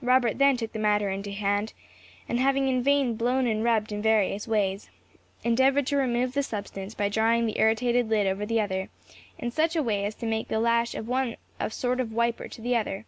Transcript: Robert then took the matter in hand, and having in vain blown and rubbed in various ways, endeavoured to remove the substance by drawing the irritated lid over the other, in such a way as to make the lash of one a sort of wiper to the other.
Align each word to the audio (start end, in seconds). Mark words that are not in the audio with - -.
Robert 0.00 0.38
then 0.38 0.56
took 0.56 0.72
the 0.72 0.78
matter 0.78 1.10
in 1.10 1.22
hand, 1.22 1.74
and 2.26 2.40
having 2.40 2.68
in 2.68 2.82
vain 2.82 3.16
blown 3.16 3.46
and 3.46 3.62
rubbed 3.62 3.92
in 3.92 4.00
various 4.00 4.48
ways, 4.48 4.88
endeavoured 5.44 5.86
to 5.88 5.98
remove 5.98 6.32
the 6.32 6.42
substance 6.42 6.94
by 6.94 7.10
drawing 7.10 7.44
the 7.44 7.58
irritated 7.58 8.08
lid 8.08 8.26
over 8.26 8.46
the 8.46 8.62
other, 8.62 8.88
in 9.36 9.50
such 9.50 9.76
a 9.76 9.82
way 9.82 10.06
as 10.06 10.14
to 10.14 10.24
make 10.24 10.48
the 10.48 10.58
lash 10.58 10.94
of 10.94 11.06
one 11.06 11.36
a 11.60 11.68
sort 11.70 12.00
of 12.00 12.14
wiper 12.14 12.48
to 12.48 12.62
the 12.62 12.74
other. 12.74 13.04